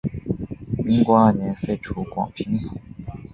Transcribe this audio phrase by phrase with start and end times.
[0.83, 2.79] 民国二年废除广平府。